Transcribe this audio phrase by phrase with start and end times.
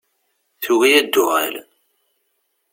[0.61, 1.55] Tugi ad d-tuɣal.